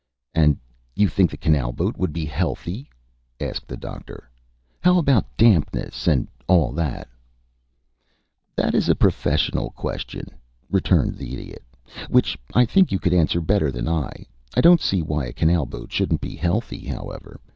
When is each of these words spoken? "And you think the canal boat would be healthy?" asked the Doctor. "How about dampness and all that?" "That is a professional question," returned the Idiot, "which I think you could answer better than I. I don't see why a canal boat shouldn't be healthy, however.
"And 0.33 0.57
you 0.95 1.07
think 1.07 1.29
the 1.29 1.37
canal 1.37 1.71
boat 1.71 1.95
would 1.95 2.11
be 2.11 2.25
healthy?" 2.25 2.89
asked 3.39 3.67
the 3.67 3.77
Doctor. 3.77 4.31
"How 4.79 4.97
about 4.97 5.37
dampness 5.37 6.07
and 6.07 6.27
all 6.47 6.71
that?" 6.71 7.07
"That 8.55 8.73
is 8.73 8.89
a 8.89 8.95
professional 8.95 9.69
question," 9.69 10.25
returned 10.71 11.17
the 11.17 11.31
Idiot, 11.33 11.61
"which 12.09 12.35
I 12.55 12.65
think 12.65 12.91
you 12.91 12.97
could 12.97 13.13
answer 13.13 13.41
better 13.41 13.69
than 13.69 13.87
I. 13.87 14.25
I 14.55 14.61
don't 14.61 14.81
see 14.81 15.03
why 15.03 15.27
a 15.27 15.33
canal 15.33 15.67
boat 15.67 15.91
shouldn't 15.91 16.21
be 16.21 16.35
healthy, 16.35 16.87
however. 16.87 17.39